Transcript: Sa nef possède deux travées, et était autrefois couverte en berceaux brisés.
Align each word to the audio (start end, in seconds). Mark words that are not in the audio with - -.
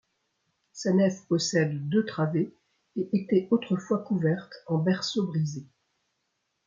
Sa 0.71 0.93
nef 0.93 1.27
possède 1.27 1.87
deux 1.89 2.07
travées, 2.07 2.55
et 2.95 3.07
était 3.13 3.47
autrefois 3.51 3.99
couverte 4.03 4.55
en 4.65 4.79
berceaux 4.79 5.27
brisés. 5.27 5.67